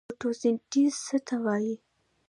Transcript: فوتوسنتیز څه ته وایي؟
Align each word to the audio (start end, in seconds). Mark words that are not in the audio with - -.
فوتوسنتیز 0.09 0.93
څه 1.05 1.17
ته 1.27 1.35
وایي؟ 1.43 1.75